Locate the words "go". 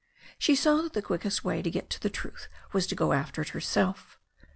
2.95-3.13